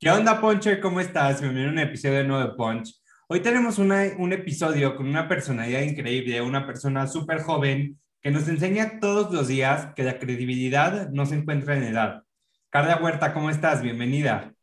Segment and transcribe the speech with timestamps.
[0.00, 0.78] ¿Qué onda, Ponche?
[0.78, 1.40] ¿Cómo estás?
[1.40, 3.02] Bienvenido a un episodio nuevo de Punch.
[3.26, 9.00] Hoy tenemos un episodio con una personalidad increíble, una persona súper joven que nos enseña
[9.00, 12.22] todos los días que la credibilidad no se encuentra en edad.
[12.70, 13.82] Carla Huerta, ¿cómo estás?
[13.82, 14.54] Bienvenida.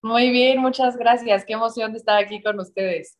[0.00, 1.44] Muy bien, muchas gracias.
[1.44, 3.18] Qué emoción de estar aquí con ustedes.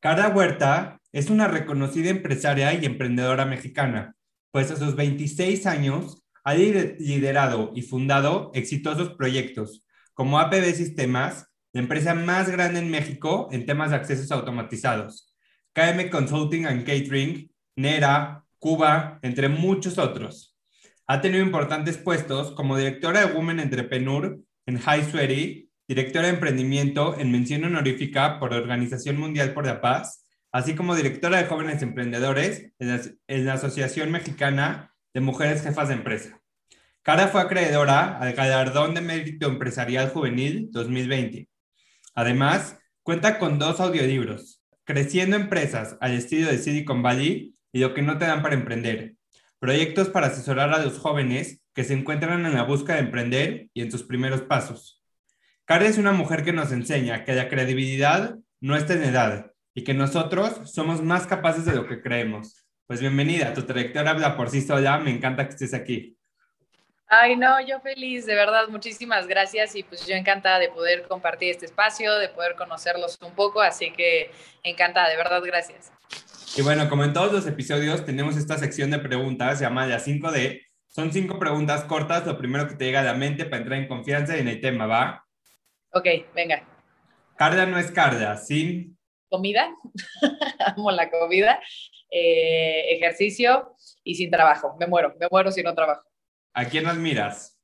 [0.00, 4.14] Carla Huerta es una reconocida empresaria y emprendedora mexicana,
[4.50, 9.85] pues a sus 26 años ha liderado y fundado exitosos proyectos
[10.16, 15.36] como APB Sistemas, la empresa más grande en México en temas de accesos automatizados,
[15.74, 20.56] KM Consulting and Catering, NERA, Cuba, entre muchos otros.
[21.06, 27.20] Ha tenido importantes puestos como directora de Women Entrepreneur en High Sweaty, directora de emprendimiento
[27.20, 31.82] en mención honorífica por la Organización Mundial por la Paz, así como directora de jóvenes
[31.82, 36.40] emprendedores en la Asociación Mexicana de Mujeres Jefas de Empresa.
[37.06, 41.48] Cara fue acreedora al Galardón de Mérito Empresarial Juvenil 2020.
[42.16, 48.02] Además, cuenta con dos audiolibros, Creciendo Empresas al estilo de Silicon Valley y Lo que
[48.02, 49.14] no te dan para emprender,
[49.60, 53.82] proyectos para asesorar a los jóvenes que se encuentran en la búsqueda de emprender y
[53.82, 55.00] en sus primeros pasos.
[55.64, 59.84] Cara es una mujer que nos enseña que la credibilidad no está en edad y
[59.84, 62.66] que nosotros somos más capaces de lo que creemos.
[62.88, 66.15] Pues bienvenida, tu trayectoria habla por sí sola, me encanta que estés aquí.
[67.08, 71.50] Ay, no, yo feliz, de verdad, muchísimas gracias y pues yo encantada de poder compartir
[71.50, 74.32] este espacio, de poder conocerlos un poco, así que
[74.64, 75.92] encantada, de verdad, gracias.
[76.56, 80.62] Y bueno, como en todos los episodios, tenemos esta sección de preguntas llamada 5D.
[80.88, 83.86] Son cinco preguntas cortas, lo primero que te llega a la mente para entrar en
[83.86, 85.24] confianza en el tema, ¿va?
[85.92, 86.66] Ok, venga.
[87.36, 88.98] Carla no es Carla, sin...
[89.28, 89.68] Comida,
[90.58, 91.60] amo la comida,
[92.10, 94.74] eh, ejercicio y sin trabajo.
[94.80, 96.02] Me muero, me muero si no trabajo.
[96.58, 97.60] ¿A quién admiras?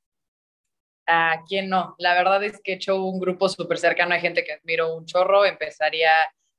[1.06, 1.94] ¿A quién no?
[1.96, 5.06] La verdad es que he hecho un grupo súper cercano de gente que admiro un
[5.06, 5.46] chorro.
[5.46, 6.12] Empezaría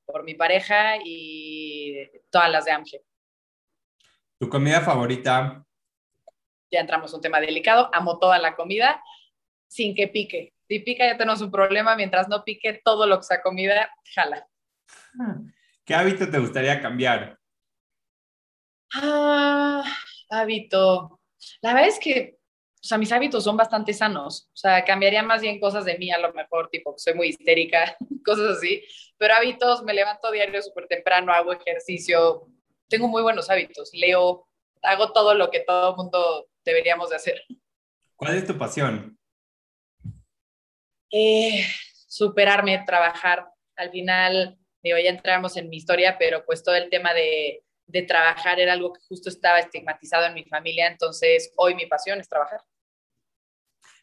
[0.03, 3.03] por mi pareja y todas las de Amge.
[4.39, 5.63] ¿Tu comida favorita?
[6.71, 7.91] Ya entramos en un tema delicado.
[7.93, 8.99] Amo toda la comida
[9.67, 10.55] sin que pique.
[10.67, 11.95] Si pica ya tenemos un problema.
[11.95, 14.47] Mientras no pique, todo lo que sea comida, jala.
[15.85, 17.37] ¿Qué hábito te gustaría cambiar?
[18.95, 19.83] Ah,
[20.31, 21.19] hábito.
[21.61, 24.49] La verdad es que, o sea, mis hábitos son bastante sanos.
[24.53, 27.95] O sea, cambiaría más bien cosas de mí a lo mejor, tipo, soy muy histérica,
[28.25, 28.83] cosas así.
[29.17, 32.47] Pero hábitos, me levanto diario súper temprano, hago ejercicio,
[32.87, 34.47] tengo muy buenos hábitos, leo,
[34.81, 37.43] hago todo lo que todo mundo deberíamos de hacer.
[38.15, 39.17] ¿Cuál es tu pasión?
[41.09, 41.65] Eh,
[42.07, 43.45] superarme, trabajar.
[43.75, 48.01] Al final, digo, ya entramos en mi historia, pero pues todo el tema de de
[48.03, 52.29] trabajar era algo que justo estaba estigmatizado en mi familia, entonces hoy mi pasión es
[52.29, 52.61] trabajar.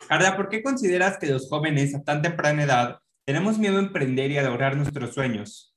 [0.08, 4.30] Carla, ¿por qué consideras que los jóvenes a tan temprana edad tenemos miedo a emprender
[4.30, 5.74] y a lograr nuestros sueños?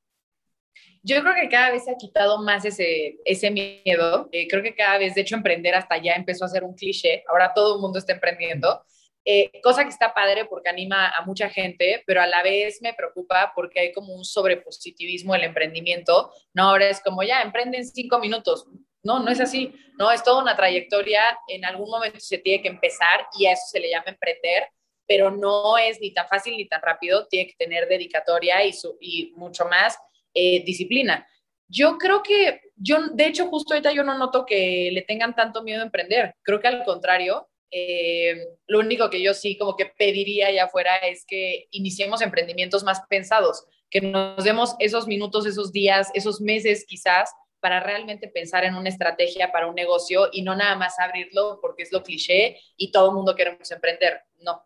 [1.06, 4.30] Yo creo que cada vez se ha quitado más ese, ese miedo.
[4.32, 7.26] Eh, creo que cada vez, de hecho, emprender hasta ya empezó a ser un cliché.
[7.28, 8.86] Ahora todo el mundo está emprendiendo.
[9.26, 12.94] Eh, cosa que está padre porque anima a mucha gente, pero a la vez me
[12.94, 16.64] preocupa porque hay como un sobrepositivismo el emprendimiento, ¿no?
[16.64, 18.68] Ahora es como ya, emprende en cinco minutos.
[19.02, 22.70] No, no es así, no, es toda una trayectoria, en algún momento se tiene que
[22.70, 24.68] empezar y a eso se le llama emprender,
[25.06, 29.32] pero no es ni tan fácil ni tan rápido, tiene que tener dedicatoria y, y
[29.36, 29.98] mucho más
[30.34, 31.28] eh, disciplina.
[31.68, 35.64] Yo creo que, yo, de hecho, justo ahorita yo no noto que le tengan tanto
[35.64, 39.88] miedo a emprender, creo que al contrario, eh, lo único que yo sí como que
[39.88, 45.72] pediría allá afuera es que iniciemos emprendimientos más pensados, que nos demos esos minutos, esos
[45.72, 50.56] días, esos meses quizás para realmente pensar en una estrategia para un negocio y no
[50.56, 54.22] nada más abrirlo porque es lo cliché y todo el mundo queremos emprender.
[54.42, 54.64] No,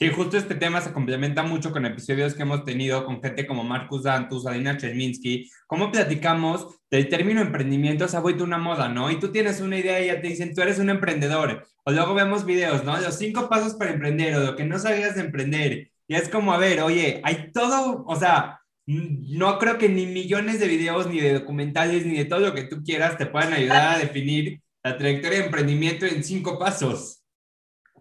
[0.00, 3.64] Sí, justo este tema se complementa mucho con episodios que hemos tenido con gente como
[3.64, 9.10] Marcus Dantus, Adina Cherminsky, cómo platicamos del término emprendimiento se ha vuelto una moda, ¿no?
[9.10, 11.66] Y tú tienes una idea y ya te dicen, tú eres un emprendedor.
[11.84, 12.98] O luego vemos videos, ¿no?
[12.98, 15.90] Los cinco pasos para emprender o lo que no sabías de emprender.
[16.08, 20.60] Y es como, a ver, oye, hay todo, o sea, no creo que ni millones
[20.60, 23.96] de videos, ni de documentales, ni de todo lo que tú quieras te puedan ayudar
[23.96, 27.19] a definir la trayectoria de emprendimiento en cinco pasos.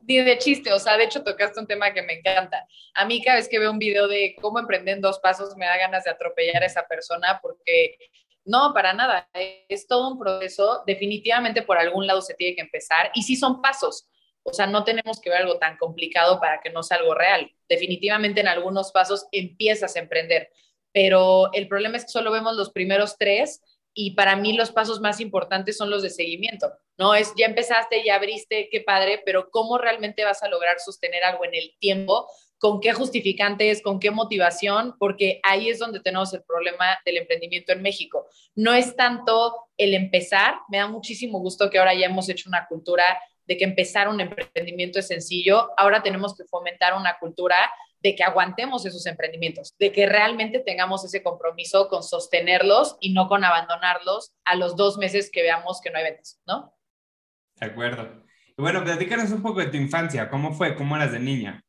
[0.09, 2.67] Ni de chiste, o sea, de hecho tocaste un tema que me encanta.
[2.95, 5.67] A mí cada vez que veo un video de cómo emprender en dos pasos me
[5.67, 7.95] da ganas de atropellar a esa persona porque
[8.43, 9.29] no, para nada,
[9.69, 13.61] es todo un proceso, definitivamente por algún lado se tiene que empezar y sí son
[13.61, 14.09] pasos,
[14.41, 17.51] o sea, no tenemos que ver algo tan complicado para que no sea algo real.
[17.67, 20.49] Definitivamente en algunos pasos empiezas a emprender,
[20.91, 23.61] pero el problema es que solo vemos los primeros tres
[24.01, 27.13] y para mí los pasos más importantes son los de seguimiento, ¿no?
[27.13, 31.43] Es, ya empezaste, ya abriste, qué padre, pero ¿cómo realmente vas a lograr sostener algo
[31.43, 32.25] en el tiempo?
[32.59, 33.81] ¿Con qué justificantes?
[33.81, 34.95] ¿Con qué motivación?
[34.99, 38.25] Porque ahí es donde tenemos el problema del emprendimiento en México.
[38.55, 42.67] No es tanto el empezar, me da muchísimo gusto que ahora ya hemos hecho una
[42.67, 43.03] cultura
[43.43, 47.69] de que empezar un emprendimiento es sencillo, ahora tenemos que fomentar una cultura
[48.01, 53.27] de que aguantemos esos emprendimientos, de que realmente tengamos ese compromiso con sostenerlos y no
[53.27, 56.73] con abandonarlos a los dos meses que veamos que no hay ventas, ¿no?
[57.55, 58.23] De acuerdo.
[58.57, 60.75] Bueno, platícanos un poco de tu infancia, ¿cómo fue?
[60.75, 61.63] ¿Cómo eras de niña?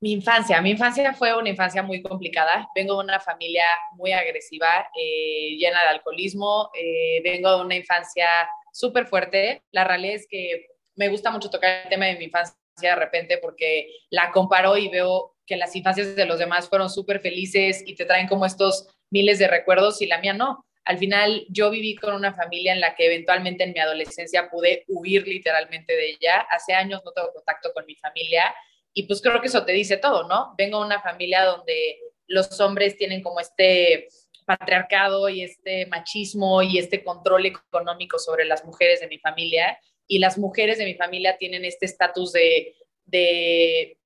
[0.00, 2.68] Mi infancia, mi infancia fue una infancia muy complicada.
[2.74, 6.70] Vengo de una familia muy agresiva, eh, llena de alcoholismo.
[6.74, 9.62] Eh, vengo de una infancia súper fuerte.
[9.70, 12.56] La realidad es que me gusta mucho tocar el tema de mi infancia
[12.90, 17.20] de repente porque la comparo y veo que las infancias de los demás fueron súper
[17.20, 20.64] felices y te traen como estos miles de recuerdos y la mía no.
[20.84, 24.84] Al final yo viví con una familia en la que eventualmente en mi adolescencia pude
[24.88, 26.40] huir literalmente de ella.
[26.50, 28.54] Hace años no tengo contacto con mi familia
[28.92, 30.54] y pues creo que eso te dice todo, ¿no?
[30.58, 34.08] Vengo de una familia donde los hombres tienen como este
[34.44, 40.18] patriarcado y este machismo y este control económico sobre las mujeres de mi familia y
[40.18, 43.98] las mujeres de mi familia tienen este estatus de, de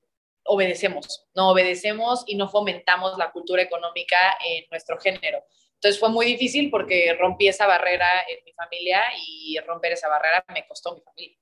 [0.44, 5.44] obedecemos, no obedecemos y no fomentamos la cultura económica en nuestro género.
[5.74, 10.44] Entonces fue muy difícil porque rompí esa barrera en mi familia y romper esa barrera
[10.52, 11.38] me costó mi familia.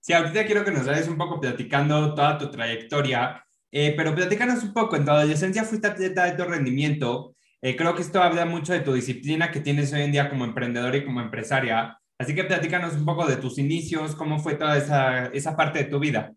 [0.00, 4.62] Sí, ahorita quiero que nos vayas un poco platicando toda tu trayectoria, eh, pero platícanos
[4.62, 8.44] un poco, en tu adolescencia fuiste atleta de alto rendimiento, eh, creo que esto habla
[8.44, 12.34] mucho de tu disciplina que tienes hoy en día como emprendedor y como empresaria, Así
[12.34, 16.00] que platícanos un poco de tus inicios, cómo fue toda esa, esa parte de tu
[16.00, 16.34] vida.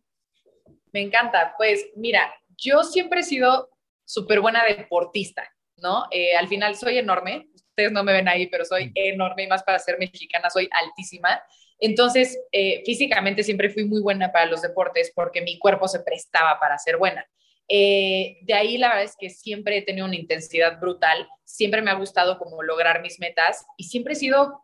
[0.94, 1.56] Me encanta.
[1.58, 3.70] Pues mira, yo siempre he sido
[4.06, 6.06] súper buena deportista, ¿no?
[6.12, 8.94] Eh, al final soy enorme, ustedes no me ven ahí, pero soy mm.
[8.96, 11.42] enorme y más para ser mexicana soy altísima.
[11.80, 16.60] Entonces, eh, físicamente siempre fui muy buena para los deportes porque mi cuerpo se prestaba
[16.60, 17.26] para ser buena.
[17.68, 21.90] Eh, de ahí la verdad es que siempre he tenido una intensidad brutal, siempre me
[21.90, 24.62] ha gustado como lograr mis metas y siempre he sido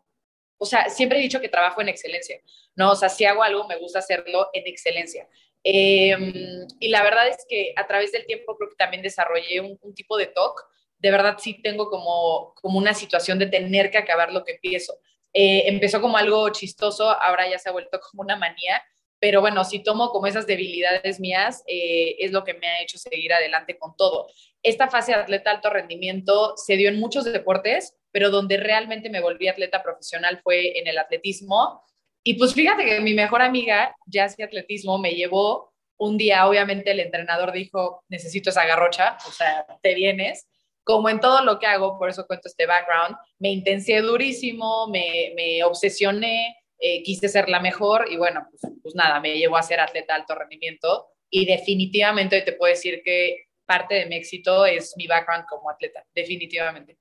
[0.57, 2.39] o sea, siempre he dicho que trabajo en excelencia,
[2.75, 2.91] ¿no?
[2.91, 5.27] O sea, si hago algo, me gusta hacerlo en excelencia.
[5.63, 9.93] Em, y la verdad es que a través del tiempo creo que también desarrollé un,
[9.93, 10.63] tipo de TOC.
[10.97, 14.99] De verdad sí tengo como, como una situación de tener que acabar lo que empiezo.
[15.33, 18.81] Eh, empezó como algo chistoso, ahora ya se ha vuelto como una manía,
[19.19, 22.97] pero bueno, si tomo como esas debilidades mías, eh, es lo que me ha hecho
[22.97, 24.27] seguir adelante con todo.
[24.63, 29.21] Esta fase de atleta alto rendimiento se dio en muchos deportes, pero donde realmente me
[29.21, 31.83] volví atleta profesional fue en el atletismo.
[32.23, 36.91] Y pues fíjate que mi mejor amiga ya hacía atletismo, me llevó un día, obviamente
[36.91, 40.47] el entrenador dijo, necesito esa garrocha, o sea, te vienes.
[40.83, 45.33] Como en todo lo que hago, por eso cuento este background, me intensié durísimo, me,
[45.35, 49.63] me obsesioné, eh, quise ser la mejor y bueno, pues, pues, nada, me llevó a
[49.63, 54.93] ser atleta alto rendimiento y definitivamente te puedo decir que parte de mi éxito es
[54.95, 56.97] mi background como atleta, definitivamente.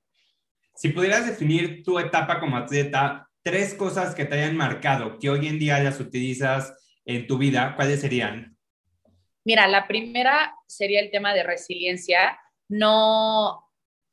[0.76, 5.46] Si pudieras definir tu etapa como atleta, tres cosas que te hayan marcado, que hoy
[5.46, 8.56] en día las utilizas en tu vida, ¿cuáles serían?
[9.44, 12.38] Mira, la primera sería el tema de resiliencia.
[12.68, 13.66] No,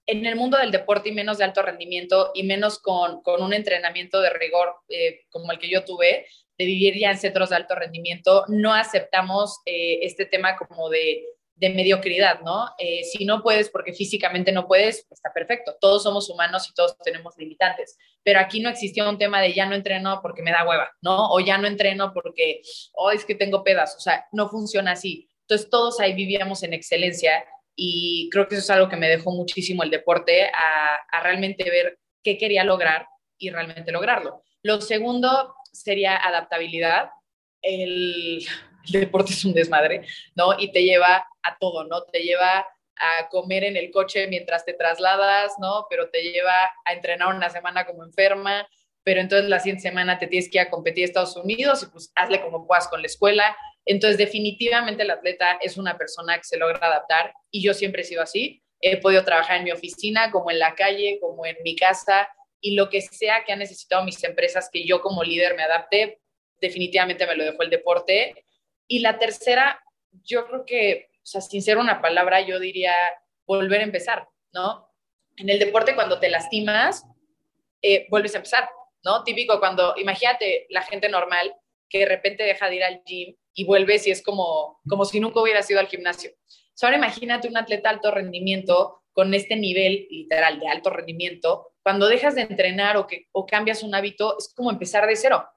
[0.05, 4.21] en el mundo del deporte y menos de alto rendimiento y menos con, un entrenamiento
[4.21, 6.27] de rigor eh, como el que yo tuve,
[6.57, 11.25] de vivir ya en centros de alto rendimiento, no aceptamos eh, este tema como de
[11.55, 12.69] de mediocridad, ¿no?
[12.77, 15.75] Eh, si no puedes porque físicamente no puedes, está perfecto.
[15.79, 17.97] Todos somos humanos y todos tenemos limitantes.
[18.23, 21.29] Pero aquí no existía un tema de ya no entreno porque me da hueva, ¿no?
[21.29, 22.61] O ya no entreno porque,
[22.93, 23.95] oh, es que tengo pedas.
[23.95, 25.29] O sea, no funciona así.
[25.41, 27.45] Entonces todos ahí vivíamos en excelencia
[27.75, 31.69] y creo que eso es algo que me dejó muchísimo el deporte a, a realmente
[31.69, 33.07] ver qué quería lograr
[33.37, 34.41] y realmente lograrlo.
[34.63, 37.09] Lo segundo sería adaptabilidad.
[37.61, 38.45] El,
[38.91, 40.57] el deporte es un desmadre, ¿no?
[40.57, 42.03] Y te lleva a todo, ¿no?
[42.03, 45.87] Te lleva a comer en el coche mientras te trasladas, ¿no?
[45.89, 48.67] Pero te lleva a entrenar una semana como enferma,
[49.03, 51.85] pero entonces la siguiente semana te tienes que ir a competir a Estados Unidos y
[51.87, 53.55] pues hazle como puedas con la escuela.
[53.85, 58.05] Entonces definitivamente el atleta es una persona que se logra adaptar y yo siempre he
[58.05, 58.63] sido así.
[58.79, 62.29] He podido trabajar en mi oficina, como en la calle, como en mi casa
[62.61, 66.21] y lo que sea que han necesitado mis empresas que yo como líder me adapte,
[66.61, 68.45] definitivamente me lo dejó el deporte.
[68.93, 69.83] Y la tercera,
[70.23, 72.93] yo creo que, o sea, sin ser una palabra, yo diría
[73.43, 74.87] volver a empezar, ¿no?
[75.35, 77.03] En el deporte cuando te lastimas,
[77.81, 78.69] eh, vuelves a empezar,
[79.03, 79.23] ¿no?
[79.23, 81.55] Típico cuando, imagínate la gente normal
[81.89, 85.19] que de repente deja de ir al gym y vuelves y es como, como si
[85.19, 86.29] nunca hubiera ido al gimnasio.
[86.83, 92.35] ahora imagínate un atleta alto rendimiento con este nivel literal de alto rendimiento, cuando dejas
[92.35, 95.49] de entrenar o, que, o cambias un hábito, es como empezar de cero,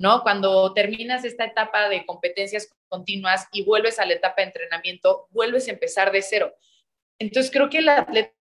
[0.00, 0.22] ¿no?
[0.22, 5.66] Cuando terminas esta etapa de competencias continuas y vuelves a la etapa de entrenamiento, vuelves
[5.68, 6.54] a empezar de cero.
[7.18, 8.34] Entonces creo que el atleta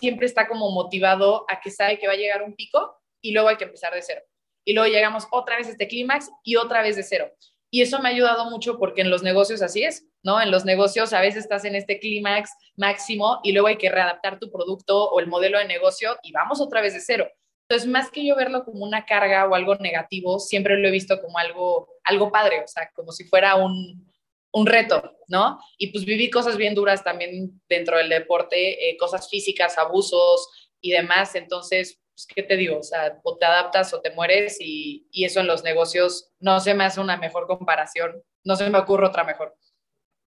[0.00, 3.48] siempre está como motivado a que sabe que va a llegar un pico y luego
[3.48, 4.22] hay que empezar de cero.
[4.64, 7.30] Y luego llegamos otra vez a este clímax y otra vez de cero.
[7.70, 10.40] Y eso me ha ayudado mucho porque en los negocios así es, ¿no?
[10.40, 14.38] En los negocios a veces estás en este clímax máximo y luego hay que readaptar
[14.38, 17.28] tu producto o el modelo de negocio y vamos otra vez de cero.
[17.68, 21.20] Entonces, más que yo verlo como una carga o algo negativo, siempre lo he visto
[21.20, 24.12] como algo, algo padre, o sea, como si fuera un,
[24.52, 25.58] un reto, ¿no?
[25.78, 30.92] Y pues viví cosas bien duras también dentro del deporte, eh, cosas físicas, abusos y
[30.92, 31.34] demás.
[31.34, 32.78] Entonces, pues, ¿qué te digo?
[32.78, 36.60] O sea, o te adaptas o te mueres y, y, eso en los negocios no
[36.60, 39.56] se me hace una mejor comparación, no se me ocurre otra mejor.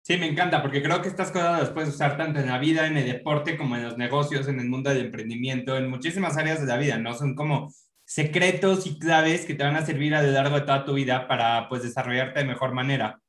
[0.07, 2.85] Sí, me encanta, porque creo que estas cosas las puedes usar tanto en la vida,
[2.85, 6.61] en el deporte, como en los negocios, en el mundo del emprendimiento, en muchísimas áreas
[6.61, 7.15] de la vida, ¿no?
[7.15, 10.85] Son como secretos y claves que te van a servir a lo largo de toda
[10.85, 13.19] tu vida para, pues, desarrollarte de mejor manera.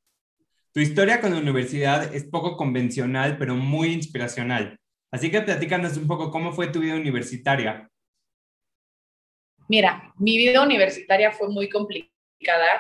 [0.75, 4.79] Tu historia con la universidad es poco convencional, pero muy inspiracional.
[5.11, 7.89] Así que platícanos un poco cómo fue tu vida universitaria.
[9.67, 12.16] Mira, mi vida universitaria fue muy complicada,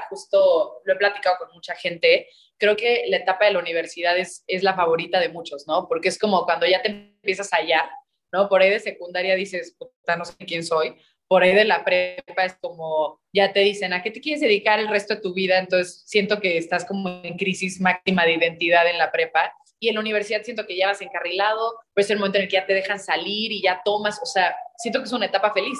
[0.08, 2.28] justo lo he platicado con mucha gente.
[2.58, 5.88] Creo que la etapa de la universidad es, es la favorita de muchos, ¿no?
[5.88, 7.88] Porque es como cuando ya te empiezas a hallar,
[8.32, 8.48] ¿no?
[8.48, 10.96] Por ahí de secundaria dices, puta, no sé quién soy.
[11.28, 14.78] Por ahí de la prepa es como, ya te dicen, ¿a qué te quieres dedicar
[14.78, 15.58] el resto de tu vida?
[15.58, 19.52] Entonces siento que estás como en crisis máxima de identidad en la prepa.
[19.78, 22.48] Y en la universidad siento que ya vas encarrilado, pues es el momento en el
[22.48, 25.52] que ya te dejan salir y ya tomas, o sea, siento que es una etapa
[25.52, 25.78] feliz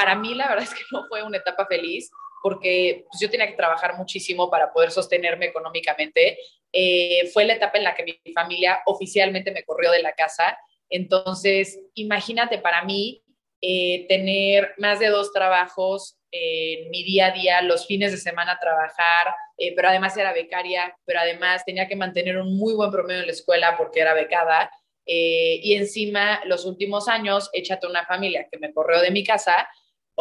[0.00, 2.10] para mí la verdad es que no fue una etapa feliz
[2.42, 6.38] porque pues, yo tenía que trabajar muchísimo para poder sostenerme económicamente.
[6.72, 10.58] Eh, fue la etapa en la que mi familia oficialmente me corrió de la casa.
[10.88, 13.22] Entonces, imagínate para mí
[13.60, 18.58] eh, tener más de dos trabajos en mi día a día, los fines de semana
[18.60, 23.20] trabajar, eh, pero además era becaria, pero además tenía que mantener un muy buen promedio
[23.20, 24.70] en la escuela porque era becada.
[25.04, 29.68] y encima, los últimos años, échate una familia que me corrió de mi casa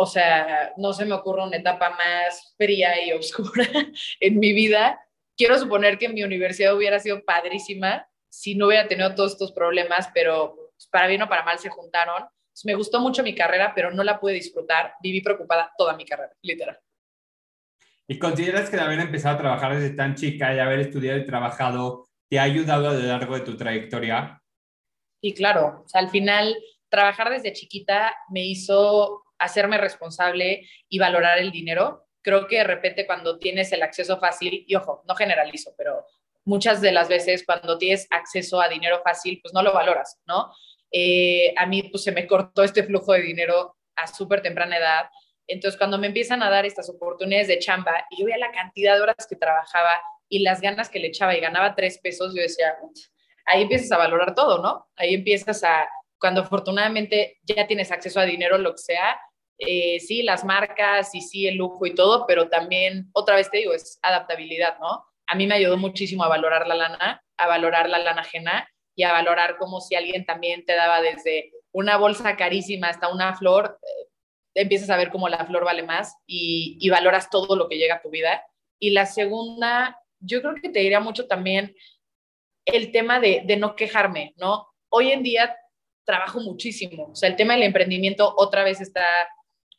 [0.02, 3.68] o sea, no se me ocurre una etapa más fría y oscura
[4.22, 4.98] en mi vida.
[5.36, 10.10] Quiero suponer que mi universidad hubiera sido padrísima si no hubiera tenido todos estos problemas,
[10.14, 12.24] pero pues, para bien o para mal se juntaron.
[12.64, 14.94] me gustó mucho mi carrera, pero no la pude disfrutar.
[15.04, 16.80] Viví preocupada toda mi carrera, literal.
[18.08, 21.26] ¿Y consideras que de haber empezado a trabajar desde tan chica y haber estudiado y
[21.26, 24.42] trabajado te ha ayudado a lo largo de tu trayectoria?
[25.22, 26.56] Y claro, o sea, al final
[26.88, 32.06] trabajar desde chiquita me hizo hacerme responsable y valorar el dinero.
[32.22, 36.06] Creo que de repente cuando tienes el acceso fácil, y ojo, no generalizo, pero
[36.46, 40.54] muchas de las veces cuando tienes acceso a dinero fácil, pues no lo valoras, ¿no?
[40.92, 45.10] Eh, a mí pues se me cortó este flujo de dinero a súper temprana edad.
[45.48, 48.96] Entonces cuando me empiezan a dar estas oportunidades de chamba y yo veía la cantidad
[48.96, 52.42] de horas que trabajaba y las ganas que le echaba y ganaba tres pesos, yo
[52.42, 52.76] decía,
[53.46, 54.88] ahí empiezas a valorar todo, ¿no?
[54.96, 55.88] Ahí empiezas a,
[56.20, 59.20] cuando afortunadamente ya tienes acceso a dinero, lo que sea,
[59.60, 63.58] eh, sí, las marcas y sí, el lujo y todo, pero también, otra vez te
[63.58, 65.04] digo, es adaptabilidad, ¿no?
[65.28, 69.04] A mí me ayudó muchísimo a valorar la lana, a valorar la lana ajena y
[69.04, 73.80] a valorar como si alguien también te daba desde una bolsa carísima hasta una flor,
[73.84, 74.08] eh,
[74.56, 78.02] empiezas a ver cómo la flor vale más y, valoras todo lo que llega a
[78.02, 78.42] tu vida.
[78.80, 81.76] Y la segunda, yo creo que te diría mucho también
[82.66, 84.68] el tema de, de no quejarme, ¿no?
[84.90, 85.56] Hoy en día
[86.06, 89.04] trabajo muchísimo, o sea, el tema del emprendimiento otra vez está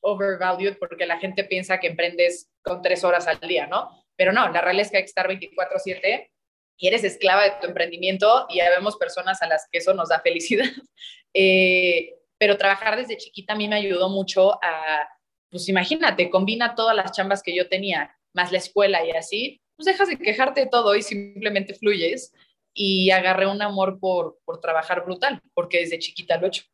[0.00, 4.04] overvalued porque la gente piensa que emprendes con tres horas al día, ¿no?
[4.16, 6.30] Pero no, la realidad es que hay que estar 24/7
[6.76, 10.08] y eres esclava de tu emprendimiento y ya vemos personas a las que eso nos
[10.08, 10.64] da felicidad.
[11.32, 15.08] Eh, pero trabajar desde chiquita a mí me ayudó mucho a,
[15.48, 19.86] pues imagínate, combina todas las chambas que yo tenía, más la escuela y así, pues
[19.86, 22.32] dejas de quejarte de todo y simplemente fluyes.
[22.74, 26.64] Y agarré un amor por, por trabajar brutal, porque desde chiquita lo he hecho.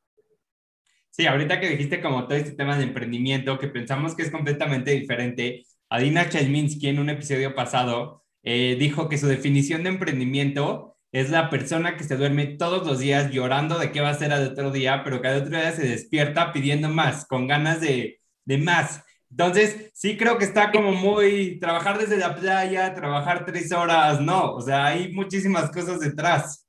[1.16, 4.90] Sí, ahorita que dijiste como todo este tema de emprendimiento, que pensamos que es completamente
[4.90, 11.30] diferente, Adina Chelminsky en un episodio pasado eh, dijo que su definición de emprendimiento es
[11.30, 14.48] la persona que se duerme todos los días llorando de qué va a ser al
[14.48, 19.02] otro día, pero cada otro día se despierta pidiendo más, con ganas de, de más.
[19.30, 24.52] Entonces, sí creo que está como muy, trabajar desde la playa, trabajar tres horas, no,
[24.52, 26.68] o sea, hay muchísimas cosas detrás.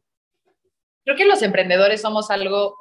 [1.04, 2.78] Creo que los emprendedores somos algo,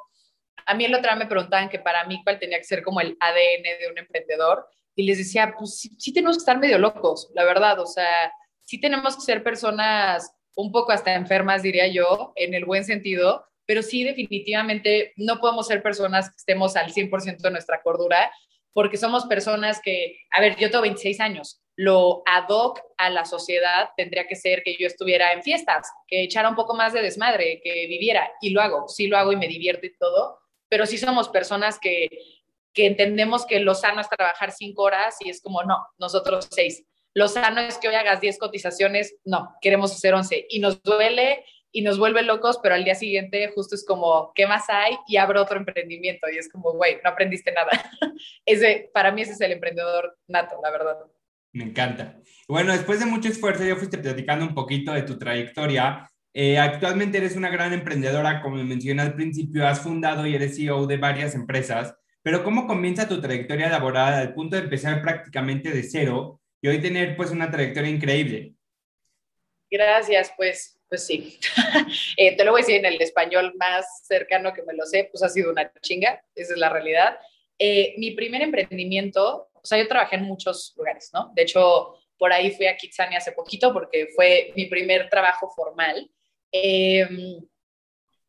[0.67, 3.01] a mí el otro día me preguntaban que para mí cuál tenía que ser como
[3.01, 6.77] el ADN de un emprendedor y les decía, pues sí, sí tenemos que estar medio
[6.77, 8.31] locos, la verdad, o sea,
[8.63, 13.45] sí tenemos que ser personas un poco hasta enfermas, diría yo, en el buen sentido,
[13.65, 18.31] pero sí definitivamente no podemos ser personas que estemos al 100% de nuestra cordura,
[18.73, 23.23] porque somos personas que, a ver, yo tengo 26 años, lo ad hoc a la
[23.23, 27.01] sociedad tendría que ser que yo estuviera en fiestas, que echara un poco más de
[27.01, 30.85] desmadre, que viviera, y lo hago, sí lo hago y me divierto y todo, pero
[30.85, 32.09] sí somos personas que,
[32.73, 36.85] que entendemos que lo sano es trabajar cinco horas y es como, no, nosotros seis
[37.17, 41.43] lo sano es que hoy hagas 10 cotizaciones, no, queremos hacer 11 y nos duele
[41.71, 44.95] y nos vuelve locos, pero al día siguiente justo es como, ¿qué más hay?
[45.07, 47.71] Y abro otro emprendimiento y es como, güey, no aprendiste nada.
[48.45, 50.97] ese, para mí ese es el emprendedor nato, la verdad.
[51.53, 52.21] Me encanta.
[52.47, 56.07] Bueno, después de mucho esfuerzo, yo fuiste platicando un poquito de tu trayectoria.
[56.33, 60.85] Eh, actualmente eres una gran emprendedora, como mencioné al principio, has fundado y eres CEO
[60.85, 65.83] de varias empresas, pero ¿cómo comienza tu trayectoria laboral al punto de empezar prácticamente de
[65.83, 68.53] cero y hoy tener pues una trayectoria increíble.
[69.69, 71.39] Gracias, pues, pues sí.
[72.17, 75.07] Eh, te lo voy a decir en el español más cercano que me lo sé,
[75.11, 77.17] pues ha sido una chinga, esa es la realidad.
[77.59, 81.31] Eh, mi primer emprendimiento, o sea, yo trabajé en muchos lugares, ¿no?
[81.35, 86.09] De hecho, por ahí fui a Kitsani hace poquito porque fue mi primer trabajo formal.
[86.51, 87.39] Em,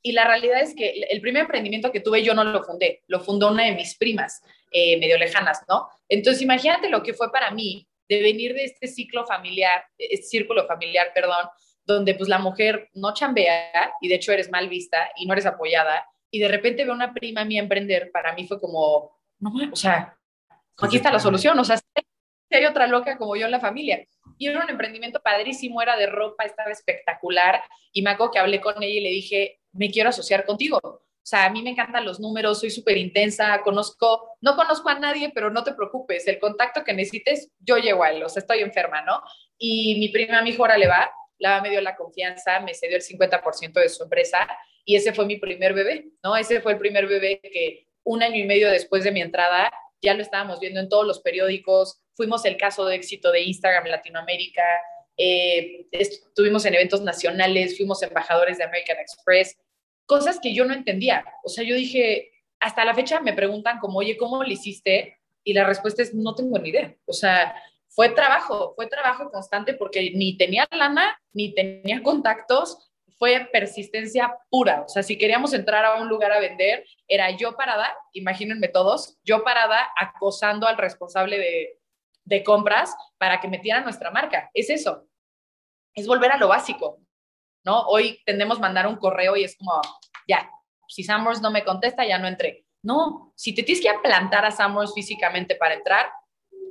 [0.02, 3.20] y la realidad es que el primer emprendimiento que tuve yo no lo fundé, lo
[3.20, 5.88] fundó una de mis primas, eh, medio lejanas, ¿no?
[6.08, 10.66] Entonces, imagínate lo que fue para mí de venir de este ciclo familiar, este círculo
[10.66, 11.48] familiar, perdón,
[11.84, 15.46] donde pues la mujer no chambea y de hecho eres mal vista y no eres
[15.46, 19.76] apoyada y de repente veo una prima mía emprender, para mí fue como, no, o
[19.76, 20.16] sea,
[20.78, 21.78] aquí está la solución, o sea,
[22.48, 24.04] si hay otra loca como yo en la familia.
[24.38, 27.62] Y era un emprendimiento padrísimo, era de ropa, estaba espectacular
[27.92, 30.78] y me acuerdo que hablé con ella y le dije, me quiero asociar contigo.
[30.82, 34.98] O sea, a mí me encantan los números, soy súper intensa, conozco, no conozco a
[34.98, 38.40] nadie, pero no te preocupes, el contacto que necesites, yo llego a él, o sea,
[38.40, 39.20] estoy enferma, ¿no?
[39.58, 42.96] Y mi prima, mi hijo, ahora le va, la me dio la confianza, me cedió
[42.96, 44.48] el 50% de su empresa
[44.86, 46.34] y ese fue mi primer bebé, ¿no?
[46.34, 50.14] Ese fue el primer bebé que un año y medio después de mi entrada ya
[50.14, 54.64] lo estábamos viendo en todos los periódicos, fuimos el caso de éxito de Instagram Latinoamérica,
[55.16, 59.56] eh, estuvimos en eventos nacionales, fuimos embajadores de American Express,
[60.04, 61.24] cosas que yo no entendía.
[61.44, 65.16] O sea, yo dije, hasta la fecha me preguntan como, oye, ¿cómo lo hiciste?
[65.44, 66.92] Y la respuesta es, no tengo ni idea.
[67.06, 67.54] O sea,
[67.86, 74.82] fue trabajo, fue trabajo constante porque ni tenía lana, ni tenía contactos, fue persistencia pura.
[74.82, 79.18] O sea, si queríamos entrar a un lugar a vender, era yo parada, imagínense todos,
[79.24, 81.77] yo parada acosando al responsable de,
[82.28, 84.50] de compras para que metiera nuestra marca.
[84.54, 85.06] Es eso,
[85.94, 87.00] es volver a lo básico.
[87.64, 87.82] ¿no?
[87.82, 89.80] Hoy tendemos a mandar un correo y es como,
[90.26, 90.48] ya,
[90.88, 92.64] si Summers no me contesta, ya no entré.
[92.82, 96.08] No, si te tienes que plantar a Summers físicamente para entrar,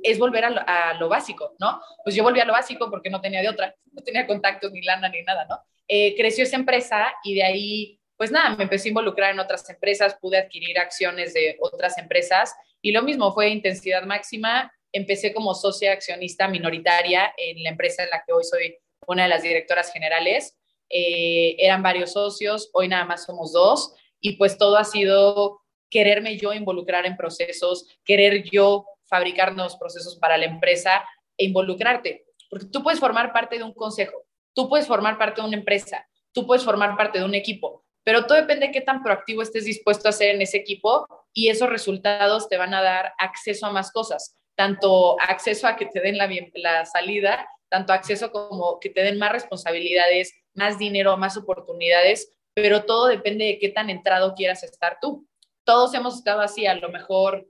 [0.02, 1.80] es volver a lo, básico, ¿no?
[2.04, 4.82] Pues yo volví a lo básico porque no tenía de otra, no tenía contactos ni
[4.82, 5.60] lana ni nada, ¿no?
[5.88, 9.68] Eh, creció esa empresa y de ahí, pues nada, me empecé a involucrar en otras
[9.70, 14.72] empresas, pude adquirir acciones de otras empresas y lo mismo fue intensidad máxima.
[14.92, 19.28] Empecé como socia accionista minoritaria en la empresa en la que hoy soy una de
[19.28, 20.56] las directoras generales.
[20.90, 26.36] Eh, eran varios socios, hoy nada más somos dos, y pues todo ha sido quererme
[26.36, 31.04] yo involucrar en procesos, querer yo fabricar nuevos procesos para la empresa
[31.36, 35.46] e involucrarte, porque tú puedes formar parte de un consejo, tú puedes formar parte de
[35.46, 39.02] una empresa, tú puedes formar parte de un equipo, pero todo depende de qué tan
[39.02, 43.12] proactivo estés dispuesto a ser en ese equipo y esos resultados te van a dar
[43.18, 48.32] acceso a más cosas, tanto acceso a que te den la, la salida, tanto acceso
[48.32, 53.68] como que te den más responsabilidades, más dinero, más oportunidades, pero todo depende de qué
[53.68, 55.28] tan entrado quieras estar tú.
[55.62, 57.46] Todos hemos estado así, a lo mejor,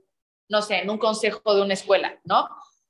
[0.49, 2.47] no sé, en un consejo de una escuela, ¿no?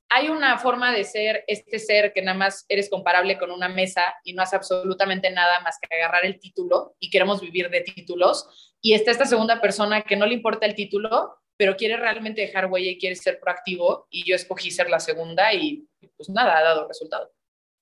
[0.09, 4.03] Hay una forma de ser este ser que nada más eres comparable con una mesa
[4.25, 8.73] y no hace absolutamente nada más que agarrar el título y queremos vivir de títulos.
[8.81, 12.67] Y está esta segunda persona que no le importa el título, pero quiere realmente dejar
[12.67, 16.63] huella y quiere ser proactivo y yo escogí ser la segunda y pues nada, ha
[16.63, 17.33] dado resultado.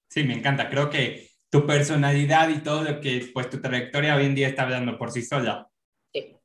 [0.09, 0.67] Sí, me encanta.
[0.67, 4.63] Creo que tu personalidad y todo lo que pues tu trayectoria hoy en día está
[4.63, 5.67] hablando por sí sola.
[6.11, 6.35] Sí.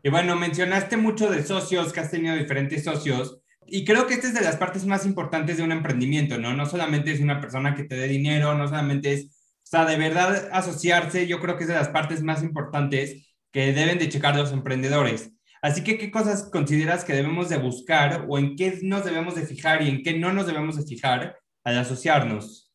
[0.00, 3.40] Y bueno, mencionaste mucho de socios, que has tenido diferentes socios.
[3.66, 6.54] Y creo que esta es de las partes más importantes de un emprendimiento, ¿no?
[6.54, 9.96] No solamente es una persona que te dé dinero, no solamente es, o sea, de
[9.96, 14.36] verdad asociarse, yo creo que es de las partes más importantes que deben de checar
[14.36, 15.32] los emprendedores.
[15.62, 19.46] Así que, ¿qué cosas consideras que debemos de buscar o en qué nos debemos de
[19.46, 22.72] fijar y en qué no nos debemos de fijar al asociarnos?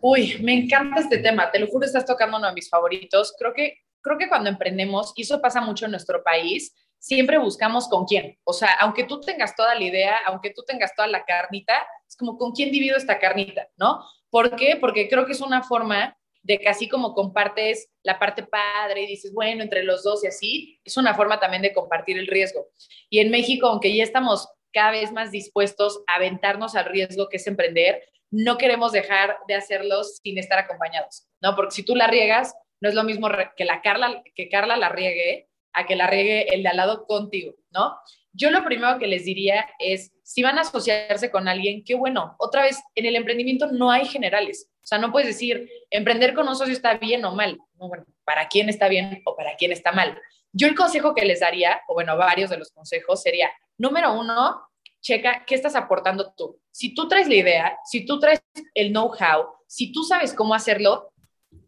[0.00, 3.34] Uy, me encanta este tema, te lo juro, estás tocando uno de mis favoritos.
[3.38, 7.88] Creo que, creo que cuando emprendemos, y eso pasa mucho en nuestro país, siempre buscamos
[7.88, 8.38] con quién.
[8.44, 11.74] O sea, aunque tú tengas toda la idea, aunque tú tengas toda la carnita,
[12.06, 14.02] es como con quién divido esta carnita, ¿no?
[14.30, 14.76] ¿Por qué?
[14.80, 16.16] Porque creo que es una forma
[16.48, 20.28] de que así como compartes la parte padre y dices, bueno, entre los dos y
[20.28, 22.68] así, es una forma también de compartir el riesgo.
[23.10, 27.36] Y en México, aunque ya estamos cada vez más dispuestos a aventarnos al riesgo que
[27.36, 31.54] es emprender, no queremos dejar de hacerlos sin estar acompañados, ¿no?
[31.54, 34.88] Porque si tú la riegas, no es lo mismo que, la Carla, que Carla la
[34.88, 37.94] riegue a que la riegue el de al lado contigo, ¿no?
[38.32, 42.36] Yo lo primero que les diría es, si van a asociarse con alguien, qué bueno.
[42.38, 44.68] Otra vez, en el emprendimiento no hay generales.
[44.84, 47.58] O sea, no puedes decir, emprender con un socio está bien o mal.
[47.76, 50.20] No, bueno, ¿para quién está bien o para quién está mal?
[50.52, 54.68] Yo el consejo que les daría, o bueno, varios de los consejos, sería, número uno,
[55.00, 56.60] checa qué estás aportando tú.
[56.70, 58.42] Si tú traes la idea, si tú traes
[58.74, 61.10] el know-how, si tú sabes cómo hacerlo,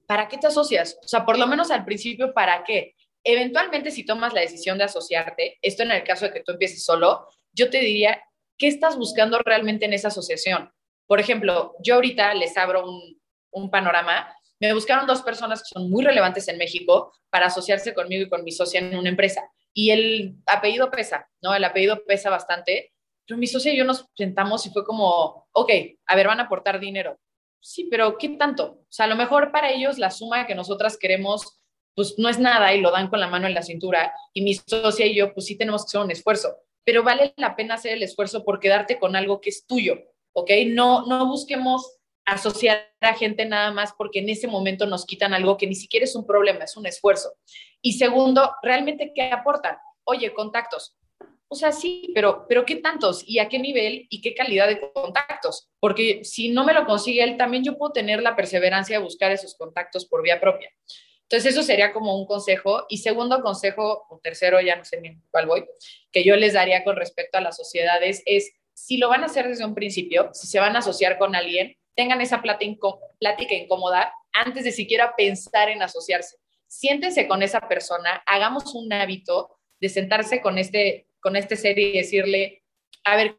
[0.07, 0.99] ¿para qué te asocias?
[1.03, 2.95] O sea, por lo menos al principio, ¿para qué?
[3.25, 6.85] Eventualmente, si tomas la decisión de asociarte, esto en el caso de que tú empieces
[6.85, 8.23] solo, yo te diría,
[8.61, 10.71] ¿qué estás buscando realmente en esa asociación?
[11.09, 12.85] Por ejemplo, yo ahorita les abro
[13.53, 14.33] un, panorama.
[14.61, 18.45] Me buscaron dos personas que son muy relevantes en México para asociarse conmigo y con
[18.45, 19.43] mi socia en una empresa.
[19.75, 21.53] Y el apellido pesa, ¿no?
[21.53, 22.93] El apellido pesa bastante
[23.37, 25.71] mi socia y yo nos sentamos y fue como, ok,
[26.07, 27.19] a ver, van a aportar dinero.
[27.61, 28.65] Sí, pero ¿qué tanto?
[28.65, 31.61] O sea, a lo mejor para ellos la suma que nosotras queremos,
[31.95, 34.15] pues no es nada y lo dan con la mano en la cintura.
[34.33, 37.57] Y mi socia y yo, pues sí tenemos que hacer un esfuerzo, pero vale la
[37.57, 39.99] pena hacer el esfuerzo por quedarte con algo que es tuyo,
[40.33, 40.51] ¿ok?
[40.69, 45.57] No, no busquemos asociar a gente nada más porque en ese momento nos quitan algo
[45.57, 47.33] que ni siquiera es un problema, es un esfuerzo.
[47.83, 49.77] Y segundo, realmente, ¿qué aportan?
[50.05, 50.97] Oye, contactos.
[51.49, 53.25] O sea, sí, pero, pero ¿qué tantos?
[53.27, 54.07] ¿Y a qué nivel?
[54.09, 55.69] ¿Y qué calidad de contactos?
[55.81, 59.33] Porque si no me lo consigue él, también yo puedo tener la perseverancia de buscar
[59.33, 60.71] esos contactos por vía propia.
[61.31, 62.87] Entonces, eso sería como un consejo.
[62.89, 65.65] Y segundo consejo, o tercero, ya no sé ni cuál voy,
[66.11, 69.47] que yo les daría con respecto a las sociedades es, si lo van a hacer
[69.47, 74.65] desde un principio, si se van a asociar con alguien, tengan esa plática incómoda antes
[74.65, 76.37] de siquiera pensar en asociarse.
[76.67, 81.93] Siéntense con esa persona, hagamos un hábito de sentarse con este con este ser y
[81.93, 82.65] decirle,
[83.05, 83.39] a ver,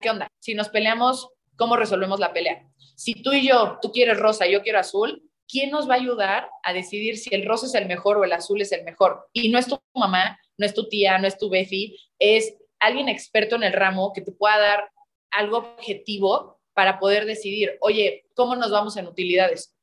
[0.00, 0.28] ¿qué onda?
[0.40, 2.66] Si nos peleamos, ¿cómo resolvemos la pelea?
[2.96, 6.48] Si tú y yo, tú quieres rosa, yo quiero azul, ¿quién nos va a ayudar
[6.62, 9.28] a decidir si el rosa es el mejor o el azul es el mejor?
[9.32, 13.08] Y no es tu mamá, no es tu tía, no es tu Befi, es alguien
[13.08, 14.90] experto en el ramo que te pueda dar
[15.30, 19.74] algo objetivo para poder decidir, oye, ¿cómo nos vamos en utilidades?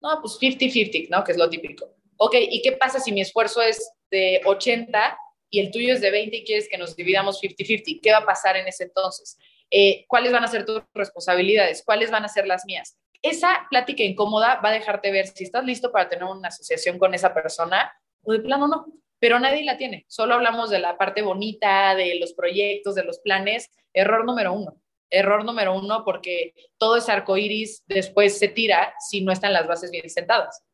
[0.00, 1.22] No, pues 50-50, ¿no?
[1.22, 1.94] Que es lo típico.
[2.16, 5.18] Ok, ¿y qué pasa si mi esfuerzo es de 80
[5.50, 8.26] y el tuyo es de 20 y quieres que nos dividamos 50-50, ¿qué va a
[8.26, 9.38] pasar en ese entonces?
[9.70, 11.82] Eh, ¿Cuáles van a ser tus responsabilidades?
[11.84, 12.96] ¿Cuáles van a ser las mías?
[13.22, 17.12] Esa plática incómoda va a dejarte ver si estás listo para tener una asociación con
[17.12, 18.86] esa persona o de plano no,
[19.18, 20.06] pero nadie la tiene.
[20.08, 23.70] Solo hablamos de la parte bonita, de los proyectos, de los planes.
[23.92, 24.80] Error número uno.
[25.10, 29.66] Error número uno porque todo ese arco iris después se tira si no están las
[29.66, 30.64] bases bien sentadas.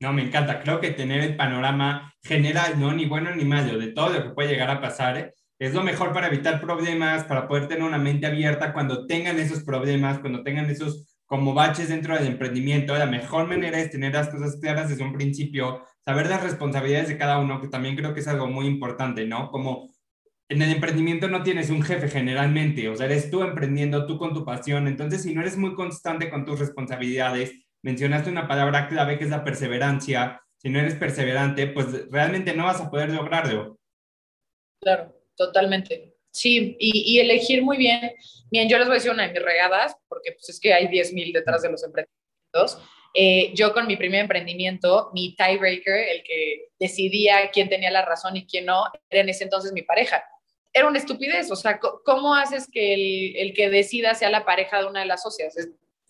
[0.00, 0.60] No, me encanta.
[0.60, 4.30] Creo que tener el panorama general, no ni bueno ni malo, de todo lo que
[4.30, 8.26] puede llegar a pasar, es lo mejor para evitar problemas, para poder tener una mente
[8.26, 12.96] abierta cuando tengan esos problemas, cuando tengan esos como baches dentro del emprendimiento.
[12.96, 17.18] La mejor manera es tener las cosas claras desde un principio, saber las responsabilidades de
[17.18, 19.50] cada uno, que también creo que es algo muy importante, ¿no?
[19.50, 19.90] Como
[20.48, 24.32] en el emprendimiento no tienes un jefe generalmente, o sea, eres tú emprendiendo, tú con
[24.32, 24.86] tu pasión.
[24.86, 29.30] Entonces, si no eres muy constante con tus responsabilidades, mencionaste una palabra clave que es
[29.30, 30.40] la perseverancia.
[30.58, 33.80] Si no eres perseverante, pues realmente no vas a poder lograrlo.
[34.80, 36.13] Claro, totalmente.
[36.34, 38.12] Sí, y, elegir muy bien.
[38.50, 40.88] Bien, yo les voy a decir una de mis regadas, porque pues es que hay
[40.88, 42.82] 10.000 detrás de los emprendimientos.
[43.14, 48.36] Eh, yo con mi primer emprendimiento, mi tiebreaker, el que decidía quién tenía la razón
[48.36, 50.24] y quién no, era en ese entonces mi pareja.
[50.72, 54.86] Era una estupidez, o sea, ¿cómo haces que el que decida sea la pareja de
[54.86, 55.54] una de las socias?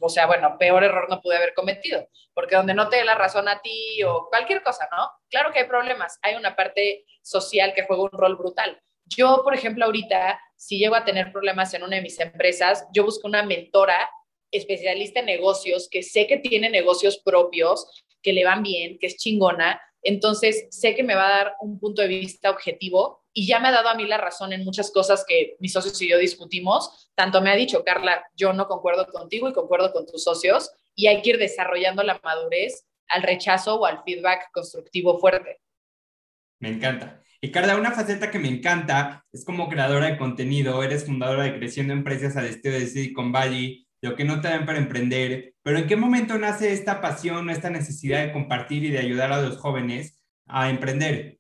[0.01, 3.15] o sea, bueno, peor error no pude haber cometido, porque donde no te dé la
[3.15, 5.11] razón a ti o cualquier cosa, ¿no?
[5.29, 8.81] Claro que hay problemas, hay una parte social que juega un rol brutal.
[9.07, 13.05] Yo, por ejemplo, ahorita, si llego a tener problemas en una de mis empresas, yo
[13.05, 14.09] busco una mentora
[14.51, 19.17] especialista en negocios que sé que tiene negocios propios, que le van bien, que es
[19.17, 23.59] chingona, entonces sé que me va a dar un punto de vista objetivo y ya
[23.59, 26.19] me ha dado a mí la razón en muchas cosas que mis socios y yo
[26.19, 27.11] discutimos.
[27.15, 31.07] Tanto me ha dicho, Carla, yo no concuerdo contigo y concuerdo con tus socios y
[31.07, 35.61] hay que ir desarrollando la madurez al rechazo o al feedback constructivo fuerte.
[36.61, 37.23] Me encanta.
[37.45, 41.59] Y Carla, una faceta que me encanta es como creadora de contenido, eres fundadora de
[41.59, 45.77] Creciendo Empresas al estilo de Silicon Valley, lo que no te dan para emprender, pero
[45.77, 49.59] ¿en qué momento nace esta pasión, esta necesidad de compartir y de ayudar a los
[49.59, 51.37] jóvenes a emprender?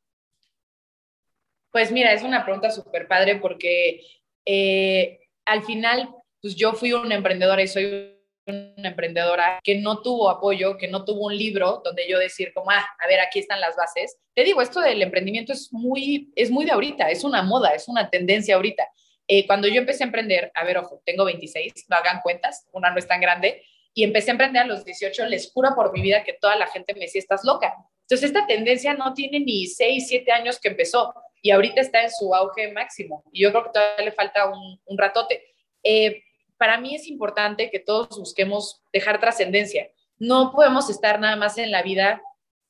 [1.73, 4.03] Pues mira, es una pregunta súper padre porque
[4.45, 6.11] eh, al final,
[6.43, 8.14] pues yo fui una emprendedora y soy
[8.47, 12.71] una emprendedora que no tuvo apoyo, que no tuvo un libro donde yo decir como,
[12.71, 14.19] ah, a ver, aquí están las bases.
[14.35, 17.89] Te digo, esto del emprendimiento es muy, es muy de ahorita, es una moda, es
[17.89, 18.87] una tendencia ahorita.
[19.27, 22.91] Eh, cuando yo empecé a emprender, a ver, ojo, tengo 26, no hagan cuentas, una
[22.91, 23.63] no es tan grande,
[23.95, 26.67] y empecé a emprender a los 18, les juro por mi vida que toda la
[26.67, 27.75] gente me decía, estás loca.
[28.03, 32.11] Entonces, esta tendencia no tiene ni 6, 7 años que empezó y ahorita está en
[32.11, 33.25] su auge máximo.
[33.33, 35.43] Y yo creo que todavía le falta un, un ratote.
[35.83, 36.23] Eh,
[36.65, 39.91] para mí es importante que todos busquemos dejar trascendencia.
[40.17, 42.23] No podemos estar nada más en la vida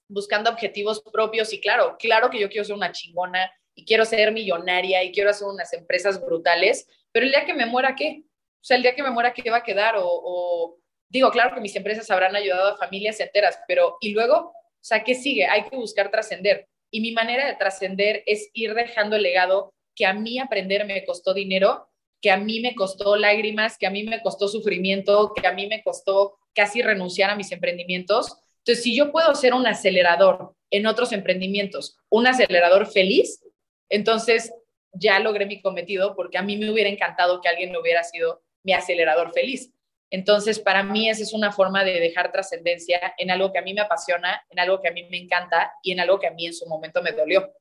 [0.08, 4.32] buscando objetivos propios y claro, claro que yo quiero ser una chingona y quiero ser
[4.32, 8.24] millonaria y quiero hacer unas empresas brutales, pero el día que me muera, ¿qué?
[8.24, 9.94] O sea, el día que me muera, ¿qué va a quedar?
[9.96, 10.76] O,
[11.08, 14.36] digo, claro que mis empresas habrán ayudado a familias enteras, pero ¿y luego?
[14.36, 15.46] O sea, ¿qué sigue?
[15.46, 16.66] Hay que buscar trascender.
[16.90, 21.04] Y mi manera de trascender es ir dejando el legado que a mí aprender me
[21.04, 21.88] costó dinero
[22.24, 25.66] que a mí me costó lágrimas, que a mí me costó sufrimiento, que a mí
[25.66, 28.38] me costó casi renunciar a mis emprendimientos.
[28.60, 33.44] Entonces, si yo puedo ser un acelerador en otros emprendimientos, un acelerador feliz,
[33.90, 34.54] entonces
[34.94, 38.72] ya logré mi cometido porque a mí me hubiera encantado que alguien hubiera sido mi
[38.72, 39.74] acelerador feliz.
[40.08, 43.74] Entonces, para mí esa es una forma de dejar trascendencia en algo que a mí
[43.74, 46.46] me apasiona, en algo que a mí me encanta y en algo que a mí
[46.46, 47.52] en su momento me dolió.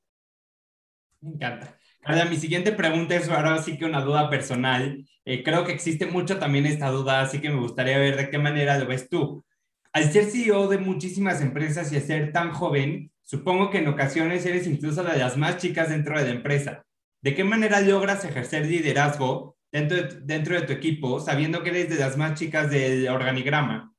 [1.20, 1.78] Me encanta.
[2.06, 5.06] Ahora, mi siguiente pregunta es ahora sí que una duda personal.
[5.24, 8.38] Eh, creo que existe mucho también esta duda, así que me gustaría ver de qué
[8.38, 9.46] manera lo ves tú.
[9.94, 14.68] Al ser CEO de muchísimas empresas y ser tan joven, supongo que en ocasiones eres
[14.68, 16.84] incluso de las más chicas dentro de la empresa.
[17.22, 21.90] ¿De qué manera logras ejercer liderazgo dentro de, dentro de tu equipo, sabiendo que eres
[21.90, 23.94] de las más chicas del organigrama?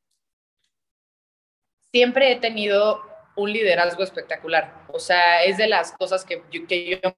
[1.90, 3.01] Siempre he tenido
[3.35, 4.85] un liderazgo espectacular.
[4.93, 7.14] O sea, es de las cosas que que yo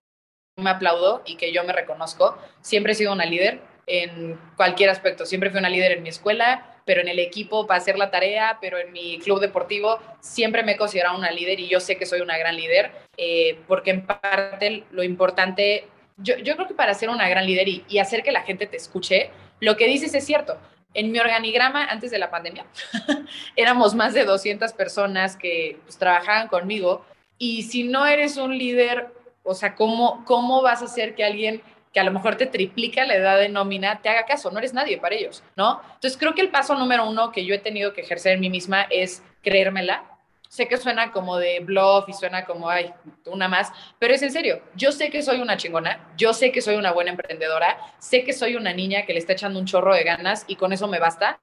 [0.57, 2.39] me aplaudo y que yo me reconozco.
[2.63, 5.27] Siempre he sido una líder en cualquier aspecto.
[5.27, 8.57] Siempre fui una líder en mi escuela, pero en el equipo para hacer la tarea,
[8.61, 12.07] pero en mi club deportivo siempre me he considerado una líder y yo sé que
[12.07, 16.95] soy una gran líder, eh, porque en parte lo importante, yo, yo, creo que para
[16.95, 20.25] ser una gran líder y, hacer que la gente te escuche, lo que dices es
[20.25, 20.59] cierto.
[20.95, 22.65] En mi organigrama, antes de la pandemia,
[23.57, 27.05] éramos más de 200 personas que pues, trabajaban conmigo
[27.37, 29.09] y si no eres un líder
[29.47, 33.07] o sea, ¿cómo, ¿cómo vas a hacer que alguien que a lo mejor te triplica
[33.07, 34.51] la edad de nómina te haga caso?
[34.51, 35.81] No eres nadie para ellos, ¿no?
[35.95, 38.51] Entonces creo que el paso número uno que yo he tenido que ejercer en mí
[38.51, 40.05] misma es creérmela.
[40.49, 42.93] Sé que suena como de bluff y suena como, ay,
[43.27, 44.61] una más, pero es en serio.
[44.75, 48.33] Yo sé que soy una chingona, yo sé que soy una buena emprendedora, sé que
[48.33, 50.99] soy una niña que le está echando un chorro de ganas y con eso me
[50.99, 51.39] basta.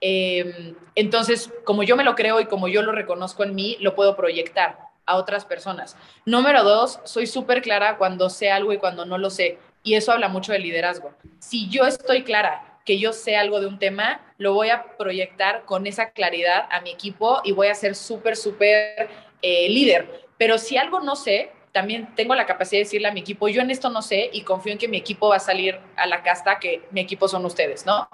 [0.00, 3.94] Em, entonces, como yo me lo creo y como yo lo reconozco en mí, lo
[3.94, 5.96] puedo proyectar a otras personas.
[6.26, 9.58] Número dos, soy súper clara cuando sé algo y cuando no lo sé.
[9.82, 11.12] Y eso habla mucho de liderazgo.
[11.38, 15.64] Si yo estoy clara que yo sé algo de un tema, lo voy a proyectar
[15.64, 19.08] con esa claridad a mi equipo y voy a ser súper, súper
[19.42, 20.28] eh, líder.
[20.36, 23.62] Pero si algo no sé, también tengo la capacidad de decirle a mi equipo, yo
[23.62, 26.22] en esto no sé y confío en que mi equipo va a salir a la
[26.22, 28.08] casta, que mi equipo son ustedes, ¿no?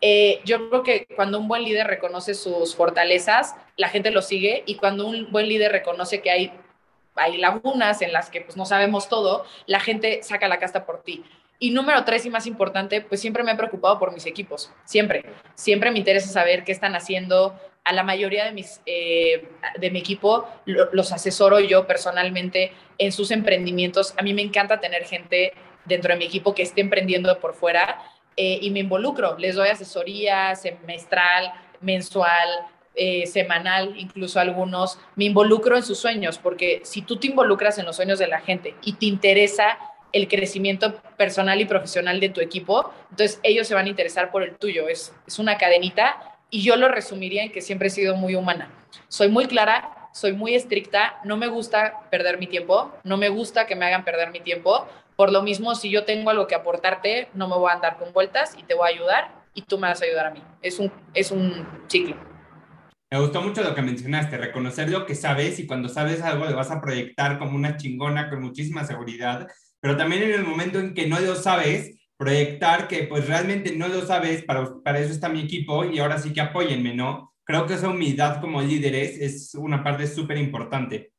[0.00, 4.62] Eh, yo creo que cuando un buen líder reconoce sus fortalezas, la gente lo sigue
[4.66, 6.52] y cuando un buen líder reconoce que hay,
[7.16, 11.02] hay lagunas en las que pues, no sabemos todo, la gente saca la casta por
[11.02, 11.24] ti.
[11.60, 15.24] Y número tres y más importante, pues siempre me he preocupado por mis equipos, siempre.
[15.56, 17.58] Siempre me interesa saber qué están haciendo.
[17.82, 23.30] A la mayoría de, mis, eh, de mi equipo los asesoro yo personalmente en sus
[23.30, 24.14] emprendimientos.
[24.18, 25.54] A mí me encanta tener gente
[25.86, 27.98] dentro de mi equipo que esté emprendiendo por fuera
[28.40, 32.48] eh, y me involucro, les doy asesoría semestral, mensual,
[32.94, 37.86] eh, semanal, incluso algunos, me involucro en sus sueños, porque si tú te involucras en
[37.86, 39.76] los sueños de la gente y te interesa
[40.12, 44.44] el crecimiento personal y profesional de tu equipo, entonces ellos se van a interesar por
[44.44, 48.14] el tuyo, es, es una cadenita y yo lo resumiría en que siempre he sido
[48.14, 48.70] muy humana.
[49.08, 53.66] Soy muy clara, soy muy estricta, no me gusta perder mi tiempo, no me gusta
[53.66, 57.28] que me hagan perder mi tiempo, por lo mismo, si yo tengo algo que aportarte,
[57.34, 59.86] no me voy a andar con vueltas y te voy a ayudar y tú me
[59.86, 60.42] vas a ayudar a mí.
[60.60, 62.16] Es un, es un ciclo.
[63.10, 66.56] Me gustó mucho lo que mencionaste, reconocer lo que sabes y cuando sabes algo lo
[66.56, 69.46] vas a proyectar como una chingona con muchísima seguridad,
[69.80, 73.86] pero también en el momento en que no lo sabes, proyectar que pues realmente no
[73.86, 77.32] lo sabes, para, para eso está mi equipo y ahora sí que apóyenme, ¿no?
[77.48, 81.12] Creo que esa humildad como líderes es una parte súper importante.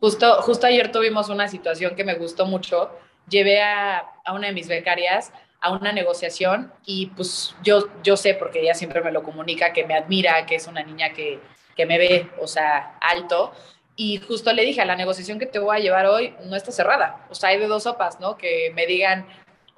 [0.00, 2.90] Justo, justo ayer tuvimos una situación que me gustó mucho.
[3.28, 8.34] Llevé a, a una de mis becarias a una negociación y pues yo, yo sé,
[8.34, 11.40] porque ella siempre me lo comunica, que me admira, que es una niña que,
[11.74, 13.52] que me ve, o sea, alto.
[13.94, 16.72] Y justo le dije, a la negociación que te voy a llevar hoy no está
[16.72, 17.26] cerrada.
[17.28, 18.38] O sea, hay de dos sopas, ¿no?
[18.38, 19.26] Que me digan,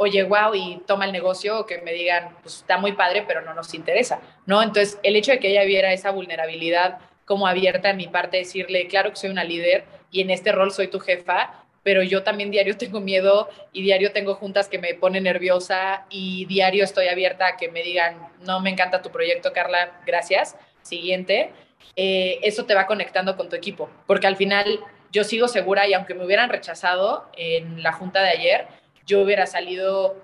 [0.00, 3.42] oye, wow, y toma el negocio, o que me digan, pues está muy padre, pero
[3.42, 4.62] no nos interesa, ¿no?
[4.62, 8.86] Entonces, el hecho de que ella viera esa vulnerabilidad como abierta en mi parte, decirle,
[8.86, 12.52] claro que soy una líder y en este rol soy tu jefa, pero yo también
[12.52, 17.48] diario tengo miedo y diario tengo juntas que me ponen nerviosa y diario estoy abierta
[17.48, 21.50] a que me digan, no me encanta tu proyecto, Carla, gracias, siguiente.
[21.96, 24.78] Eh, eso te va conectando con tu equipo, porque al final
[25.10, 28.68] yo sigo segura y aunque me hubieran rechazado en la junta de ayer,
[29.08, 30.16] yo hubiera salido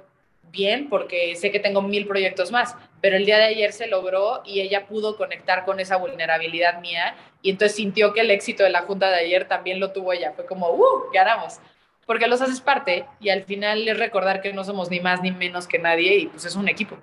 [0.53, 4.43] bien porque sé que tengo mil proyectos más, pero el día de ayer se logró
[4.45, 8.71] y ella pudo conectar con esa vulnerabilidad mía y entonces sintió que el éxito de
[8.71, 10.33] la junta de ayer también lo tuvo ella.
[10.33, 11.11] Fue como, ¡uh!
[11.13, 11.59] Ganamos.
[12.07, 15.33] Porque los haces parte y al final es recordar que no somos ni más ni
[15.33, 16.99] menos que nadie y pues es un equipo.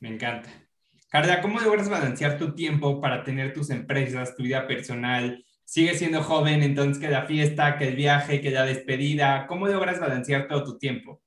[0.00, 0.48] Me encanta.
[1.10, 5.44] Carla, ¿cómo logras balancear tu tiempo para tener tus empresas, tu vida personal?
[5.64, 9.46] Sigues siendo joven, entonces que la fiesta, que el viaje, que la despedida.
[9.46, 11.20] ¿Cómo logras balancear todo tu tiempo?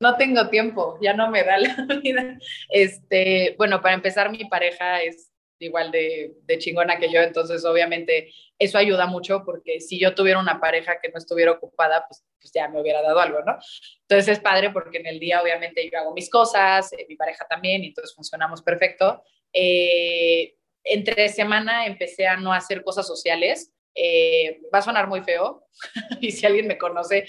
[0.00, 2.38] no tengo tiempo, ya no me da la vida.
[2.70, 8.78] Este, bueno, para empezar, mi pareja es igual de, chingona que yo, entonces obviamente eso
[8.78, 12.66] ayuda mucho porque si yo tuviera una pareja que no estuviera ocupada, pues, pues ya
[12.68, 13.58] me hubiera dado algo, ¿no?
[14.08, 17.46] Entonces es padre porque en el día obviamente yo hago mis cosas, eh, mi pareja
[17.46, 19.22] también, y entonces funcionamos perfecto.
[19.52, 23.72] Eh, entre semana empecé a no hacer cosas sociales.
[23.94, 25.64] Eh, va a sonar muy feo
[26.20, 27.26] y si alguien me conoce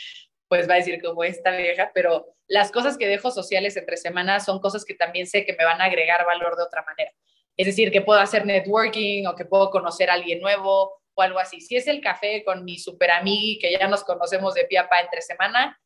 [0.52, 4.44] pues va a decir como esta vieja, pero las cosas que dejo sociales entre semanas
[4.44, 7.10] son cosas que también sé que me van a agregar valor de otra manera.
[7.56, 11.40] Es decir, que puedo hacer networking o que puedo conocer a alguien nuevo o algo
[11.40, 11.62] así.
[11.62, 14.90] Si es el café con mi super amigui que ya nos conocemos de pie a
[15.02, 15.80] entre semana,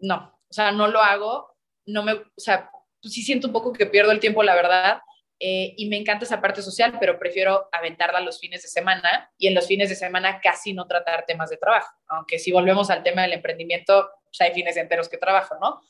[0.00, 1.56] no, o sea, no lo hago,
[1.86, 2.70] no me, o sea,
[3.02, 5.00] sí siento un poco que pierdo el tiempo, la verdad,
[5.44, 9.48] eh, y me encanta esa parte social, pero prefiero aventarla los fines de semana y
[9.48, 13.02] en los fines de semana casi no tratar temas de trabajo, aunque si volvemos al
[13.02, 15.80] tema del emprendimiento, pues hay fines enteros que trabajo, ¿no?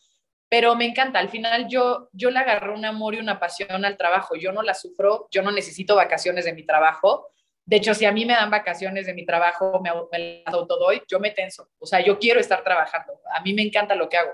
[0.49, 3.99] Pero me encanta, al final yo, yo le agarré un amor y una pasión al
[3.99, 7.29] trabajo, yo no la sufro, yo no necesito vacaciones de mi trabajo,
[7.67, 11.03] de hecho, si a mí me dan vacaciones de mi trabajo, me, me las autodoy,
[11.07, 14.17] yo me tenso, o sea, yo quiero estar trabajando, a mí me encanta lo que
[14.17, 14.33] hago.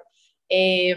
[0.48, 0.96] Eh,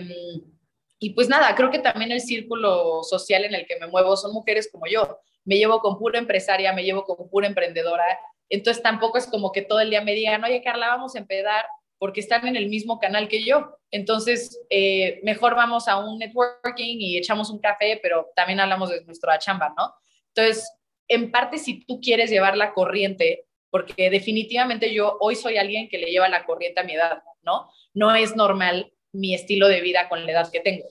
[1.04, 4.34] y pues nada, creo que también el círculo social en el que me muevo son
[4.34, 5.18] mujeres como yo.
[5.44, 8.04] Me llevo con pura empresaria, me llevo con pura emprendedora.
[8.50, 11.66] Entonces tampoco es como que todo el día me digan, oye Carla, vamos a empedar
[11.98, 13.80] porque están en el mismo canal que yo.
[13.90, 19.04] Entonces, eh, mejor vamos a un networking y echamos un café, pero también hablamos de
[19.04, 19.92] nuestra chamba, ¿no?
[20.36, 20.72] Entonces,
[21.08, 25.98] en parte, si tú quieres llevar la corriente, porque definitivamente yo hoy soy alguien que
[25.98, 27.72] le lleva la corriente a mi edad, ¿no?
[27.96, 30.86] No es normal mi estilo de vida con la edad que tengo.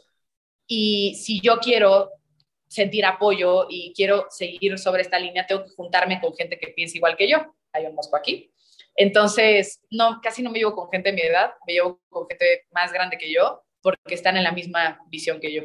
[0.66, 2.10] Y si yo quiero
[2.68, 6.96] sentir apoyo y quiero seguir sobre esta línea, tengo que juntarme con gente que piensa
[6.96, 7.54] igual que yo.
[7.72, 8.52] Hay un mosco aquí.
[8.96, 12.66] Entonces, no, casi no me llevo con gente de mi edad, me llevo con gente
[12.72, 15.62] más grande que yo, porque están en la misma visión que yo.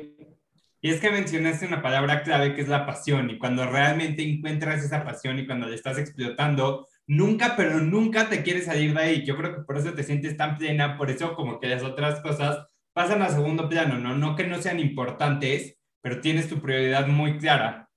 [0.82, 4.84] Y es que mencionaste una palabra clave que es la pasión, y cuando realmente encuentras
[4.84, 9.26] esa pasión y cuando la estás explotando, nunca, pero nunca te quieres salir de ahí.
[9.26, 12.22] Yo creo que por eso te sientes tan plena, por eso como que las otras
[12.22, 14.16] cosas pasan a segundo plano, ¿no?
[14.16, 17.90] No que no sean importantes, pero tienes tu prioridad muy clara.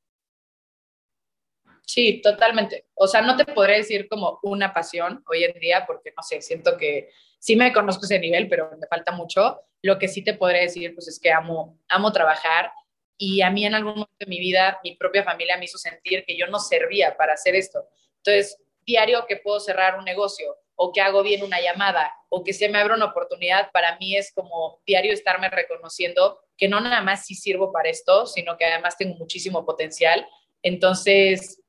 [1.87, 2.87] Sí, totalmente.
[2.94, 6.42] O sea, no te podré decir como una pasión hoy en día, porque no sé,
[6.42, 9.61] siento que sí me conozco ese nivel, pero me falta mucho.
[9.81, 12.71] Lo que sí te podré decir, pues es que amo, amo trabajar
[13.16, 16.25] y a mí en algún momento de mi vida, mi propia familia me hizo sentir
[16.27, 17.88] que yo no servía para hacer esto.
[18.18, 22.55] Entonces, diario que puedo cerrar un negocio o que hago bien una llamada o que
[22.55, 27.03] se me abre una oportunidad, para mí es como diario estarme reconociendo que no nada
[27.03, 30.27] más sí sirvo para esto, sino que además tengo muchísimo potencial.
[30.62, 31.62] Entonces,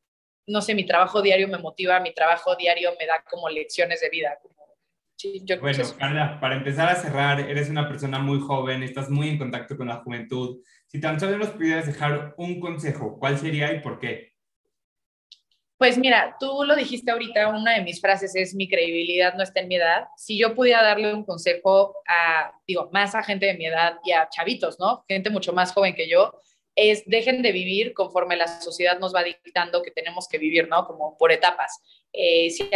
[0.48, 4.10] no sé, mi trabajo diario me motiva, mi trabajo diario me da como lecciones de
[4.10, 4.40] vida.
[5.60, 9.76] bueno, Carla, para empezar a cerrar, eres una persona muy joven, estás muy en contacto
[9.76, 10.62] con la juventud.
[10.88, 14.39] Si tan solo nos pudieras dejar un consejo, ¿cuál sería y por qué?
[15.80, 19.62] Pues mira, tú lo dijiste ahorita, una de mis frases es mi credibilidad no está
[19.62, 20.08] en mi edad.
[20.18, 24.12] Si yo pudiera darle un consejo a, digo, más a gente de mi edad y
[24.12, 25.06] a chavitos, ¿no?
[25.08, 26.34] Gente mucho más joven que yo,
[26.76, 30.86] es dejen de vivir conforme la sociedad nos va dictando que tenemos que vivir, ¿no?
[30.86, 31.80] Como por etapas.
[32.12, 32.70] Eh, si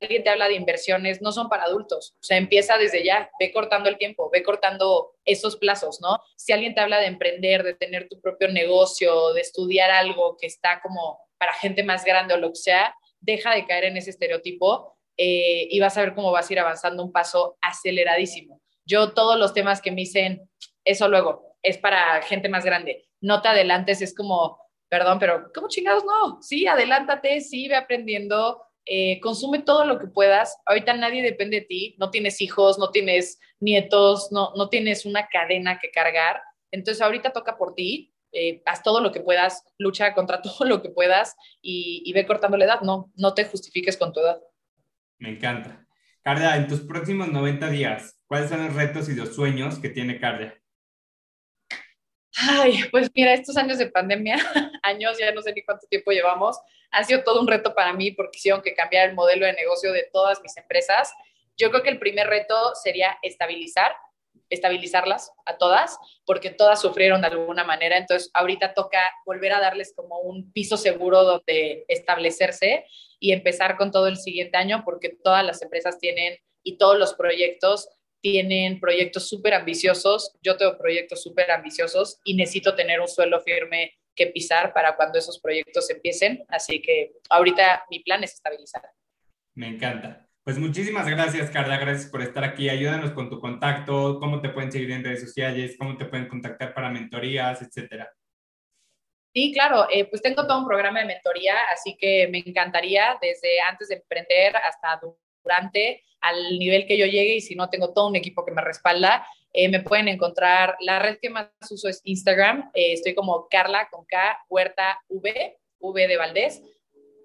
[0.00, 2.14] alguien te habla de inversiones, no son para adultos.
[2.18, 6.18] O sea, empieza desde ya, ve cortando el tiempo, ve cortando esos plazos, ¿no?
[6.34, 10.46] Si alguien te habla de emprender, de tener tu propio negocio, de estudiar algo que
[10.46, 14.10] está como para gente más grande o lo que sea, deja de caer en ese
[14.10, 18.62] estereotipo eh, y vas a ver cómo vas a ir avanzando un paso aceleradísimo.
[18.86, 20.48] Yo todos los temas que me dicen,
[20.84, 23.04] eso luego, es para gente más grande.
[23.20, 26.40] No te adelantes, es como, perdón, pero ¿cómo chingados no?
[26.40, 30.56] Sí, adelántate, sí, ve aprendiendo, eh, consume todo lo que puedas.
[30.64, 35.28] Ahorita nadie depende de ti, no tienes hijos, no tienes nietos, no, no tienes una
[35.28, 36.40] cadena que cargar.
[36.70, 40.82] Entonces ahorita toca por ti, eh, haz todo lo que puedas, lucha contra todo lo
[40.82, 44.40] que puedas y, y, ve cortando la edad, no, no te justifiques con tu edad.
[45.18, 45.86] Me encanta.
[46.22, 50.18] Carla, en tus próximos 90 días, ¿cuáles son los retos y los sueños que tiene
[50.18, 50.54] Carla?
[52.36, 54.36] Ay, pues mira, estos años de pandemia,
[54.82, 56.58] años, ya no sé ni cuánto tiempo llevamos,
[56.90, 59.92] ha sido todo un reto para mí porque hicieron que cambiar el modelo de negocio
[59.92, 61.12] de todas mis empresas.
[61.56, 63.94] Yo creo que el primer reto sería estabilizar,
[64.54, 67.98] estabilizarlas a todas, porque todas sufrieron de alguna manera.
[67.98, 72.86] Entonces, ahorita toca volver a darles como un piso seguro donde establecerse
[73.18, 77.14] y empezar con todo el siguiente año, porque todas las empresas tienen y todos los
[77.14, 77.88] proyectos
[78.20, 83.98] tienen proyectos súper ambiciosos, yo tengo proyectos súper ambiciosos y necesito tener un suelo firme
[84.16, 86.42] que pisar para cuando esos proyectos empiecen.
[86.48, 88.82] Así que ahorita mi plan es estabilizar.
[89.54, 90.26] Me encanta.
[90.44, 91.78] Pues muchísimas gracias, Carla.
[91.78, 92.68] Gracias por estar aquí.
[92.68, 96.74] Ayúdanos con tu contacto, cómo te pueden seguir en redes sociales, cómo te pueden contactar
[96.74, 98.12] para mentorías, etcétera.
[99.32, 103.58] Sí, claro, eh, pues tengo todo un programa de mentoría, así que me encantaría desde
[103.62, 105.00] antes de emprender hasta
[105.42, 108.62] durante al nivel que yo llegue y si no tengo todo un equipo que me
[108.62, 113.48] respalda, eh, me pueden encontrar, la red que más uso es Instagram, eh, estoy como
[113.48, 116.62] Carla con K, Huerta V, V de Valdés,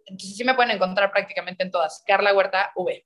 [0.09, 3.05] entonces sí me pueden encontrar prácticamente en todas, Carla Huerta V.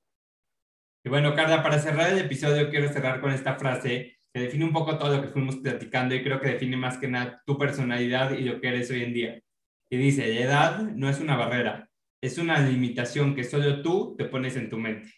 [1.05, 4.73] Y bueno, Carla, para cerrar el episodio quiero cerrar con esta frase que define un
[4.73, 8.31] poco todo lo que fuimos platicando y creo que define más que nada tu personalidad
[8.31, 9.41] y lo que eres hoy en día.
[9.89, 11.89] Y dice, la edad no es una barrera,
[12.21, 15.13] es una limitación que solo tú te pones en tu mente.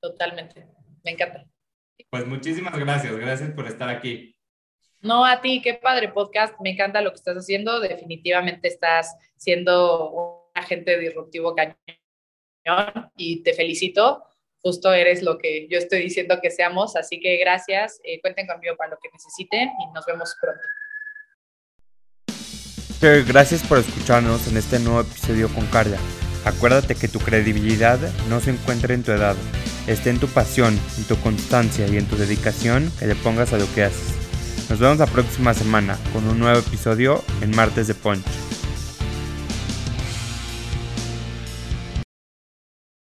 [0.00, 0.66] Totalmente.
[1.04, 1.44] Me encanta.
[2.10, 3.14] Pues muchísimas gracias.
[3.16, 4.36] Gracias por estar aquí.
[5.00, 6.54] No, a ti, qué padre podcast.
[6.60, 7.80] Me encanta lo que estás haciendo.
[7.80, 11.76] Definitivamente estás siendo un agente disruptivo cañón
[13.16, 14.22] y te felicito.
[14.60, 16.96] Justo eres lo que yo estoy diciendo que seamos.
[16.96, 18.00] Así que gracias.
[18.02, 20.62] Eh, cuenten conmigo para lo que necesiten y nos vemos pronto.
[23.28, 25.98] Gracias por escucharnos en este nuevo episodio con Carla.
[26.44, 27.98] Acuérdate que tu credibilidad
[28.28, 29.36] no se encuentra en tu edad,
[29.86, 33.58] está en tu pasión, en tu constancia y en tu dedicación que le pongas a
[33.58, 34.14] lo que haces.
[34.70, 38.24] Nos vemos la próxima semana con un nuevo episodio en Martes de Punch.